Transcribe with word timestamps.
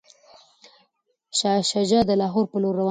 شاه 1.37 1.61
شجاع 1.71 2.03
د 2.07 2.11
لاهور 2.21 2.45
په 2.51 2.57
لور 2.61 2.71
روان 2.73 2.77
شو. 2.77 2.79